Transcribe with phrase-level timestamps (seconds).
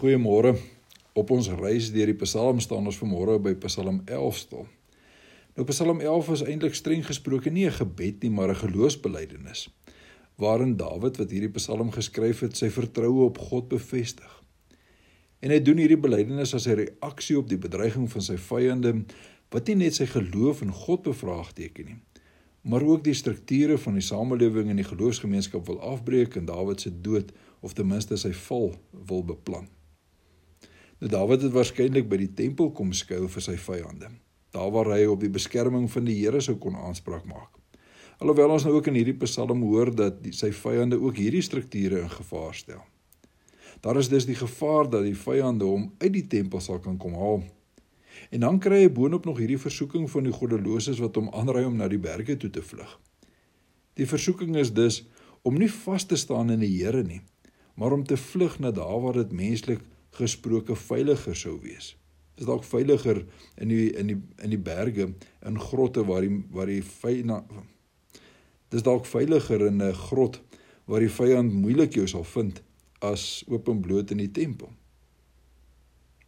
[0.00, 0.54] Goeiemôre.
[1.12, 4.62] Op ons reis deur die Psalms staan ons vanmôre by Psalm 11 stil.
[5.58, 9.68] Nou Psalm 11 is eintlik streng gesproke nie 'n gebed nie, maar 'n geloofsbelijdenis
[10.38, 14.42] waarin Dawid wat hierdie Psalm geskryf het, sy vertroue op God bevestig.
[15.40, 19.04] En hy doen hierdie belydenis as 'n reaksie op die bedreiging van sy vyande
[19.50, 21.98] wat nie net sy geloof in God bevraagteken nie,
[22.62, 27.00] maar ook die strukture van die samelewing en die geloofsgemeenskap wil afbreek en Dawid se
[27.00, 29.68] dood of ten minste sy val wil beplan.
[31.00, 34.10] Dawid het waarskynlik by die tempel kom skuil vir sy vyande.
[34.52, 37.56] Daar waar hy op die beskerming van die Here sou kon aanspraak maak.
[38.20, 42.02] Alhoewel ons nou ook in hierdie Psalm hoor dat die, sy vyande ook hierdie strukture
[42.04, 42.82] in gevaar stel.
[43.80, 47.14] Daar is dus die gevaar dat die vyande hom uit die tempel sal kan kom
[47.16, 47.46] haal.
[48.28, 51.80] En dan kry hy boonop nog hierdie versoeking van die goddeloses wat hom aanraai om
[51.80, 52.98] na die berge toe te vlug.
[53.96, 55.06] Die versoeking is dus
[55.40, 57.22] om nie vas te staan in die Here nie,
[57.80, 59.80] maar om te vlug na daar waar dit menslik
[60.10, 61.96] gesproke veiliger sou wees.
[62.34, 63.24] Dis dalk veiliger
[63.56, 65.12] in die in die in die berge,
[65.46, 67.44] in grotte waar die waar die vyand
[68.70, 70.40] Dis dalk veiliger in 'n grot
[70.84, 72.62] waar die vyand moeilik jou sal vind
[72.98, 74.70] as openbloot in die tempel.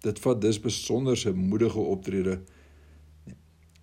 [0.00, 2.40] Dit vat dus besonderse moedige optrede.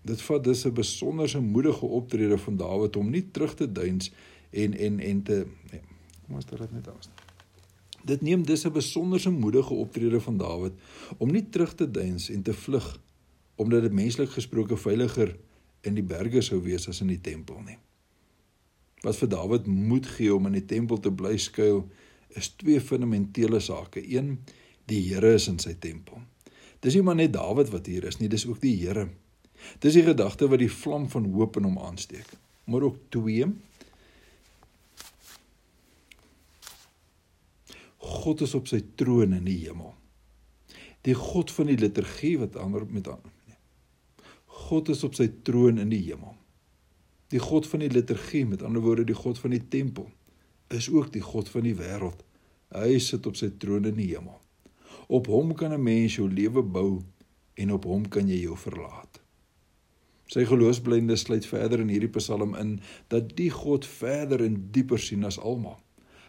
[0.01, 4.11] Dit vat dus 'n besonderse moedige optrede van Dawid om nie terug te duins
[4.49, 5.81] en en en te nee,
[6.25, 7.26] kom ons dit net daar.
[8.07, 10.73] Dit neem dus 'n besonderse moedige optrede van Dawid
[11.17, 13.01] om nie terug te duins en te vlug
[13.55, 15.37] omdat dit menslik gesproke veiliger
[15.81, 17.77] in die berge sou wees as in die tempel nie.
[19.01, 21.87] Wat vir Dawid moed gee om in die tempel te bly skuil
[22.29, 24.03] is twee fundamentele sake.
[24.15, 24.39] Een,
[24.85, 26.21] die Here is in sy tempel.
[26.79, 29.09] Dis nie maar net Dawid wat hier is nie, dis ook die Here.
[29.79, 32.29] Dis die gedagte wat die vlam van hoop in hom aansteek.
[32.65, 33.45] Maar ook twee,
[38.17, 39.93] God is op sy troon in die hemel.
[41.05, 43.33] Die God van die liturgie wat ander met aan.
[44.67, 46.33] God is op sy troon in die hemel.
[47.31, 50.07] Die God van die liturgie, met ander woorde die God van die tempel,
[50.73, 52.23] is ook die God van die wêreld.
[52.75, 54.39] Hy sit op sy troon in die hemel.
[55.07, 57.03] Op hom kan 'n mens jou lewe bou
[57.55, 59.21] en op hom kan jy jou verlaat.
[60.27, 65.23] Sy geloofsblinde sluit verder in hierdie Psalm in dat die God verder en dieper sien
[65.23, 65.79] as almal.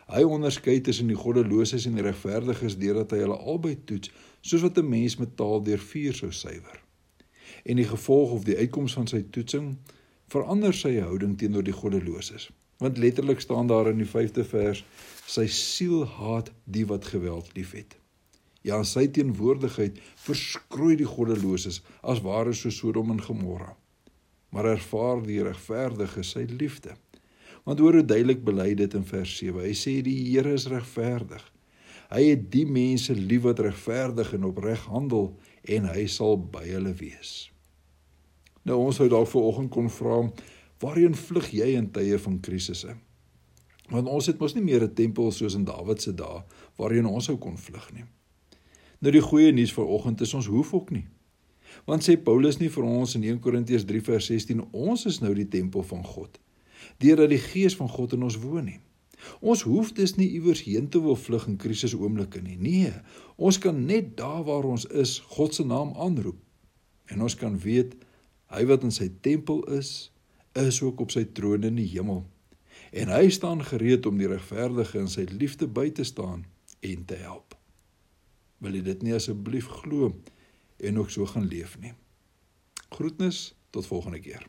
[0.08, 4.08] Hy onderskei tussen die goddeloses en die regverdiges deurdat hy hulle albei toets,
[4.40, 6.78] soos wat 'n mens met taal deur vuur sou suiwer.
[7.64, 9.76] En die gevolg of die uitkoms van sy toetsing
[10.32, 12.48] verander sy houding teenoor die goddeloses.
[12.78, 14.84] Want letterlik staan daar in die 5de vers:
[15.26, 17.96] Sy siel haat die wat geweld liefhet.
[18.62, 23.76] Ja, sy teenwoordigheid verskroei die goddeloses as ware so Sodom en Gomorra.
[24.50, 26.96] Maar ervaar die regverdige sy liefde.
[27.68, 29.60] Want hoor hoe duidelik bely dit in vers 7.
[29.60, 31.42] Hy sê die Here is regverdig.
[32.08, 35.34] Hy het die mense lief wat regverdig en opreg handel
[35.76, 37.50] en hy sal by hulle wees.
[38.64, 40.22] Nou ons sou dalk vanoggend kon vra,
[40.80, 42.96] waarheen vlug jy in tye van krisisse?
[43.92, 46.40] Want ons het mos nie meer 'n tempel soos in Dawid se dae
[46.80, 48.04] waarheen ons sou kon vlug nie.
[49.00, 51.06] Nou die goeie nuus vanoggend is ons hoef ook nie.
[51.84, 55.34] Want sê Paulus nie vir ons in 1 Korintiërs 3 vers 16 ons is nou
[55.34, 56.40] die tempel van God
[57.02, 58.80] deurdat die gees van God in ons woon nie.
[59.40, 62.56] Ons hoef dus nie iewers heen te wil vlug in krisisoomblikke nie.
[62.56, 62.92] Nee,
[63.36, 66.38] ons kan net daar waar ons is, God se naam aanroep.
[67.08, 67.96] En ons kan weet
[68.54, 70.10] hy wat in sy tempel is,
[70.58, 72.24] is ook op sy troon in die hemel.
[72.92, 76.46] En hy staan gereed om die regverdige in sy liefde by te staan
[76.80, 77.56] en te help.
[78.62, 80.12] Wil jy dit nie asseblief glo
[80.78, 81.92] en ook so gaan leef nie.
[82.94, 84.46] Groetnis tot volgende keer.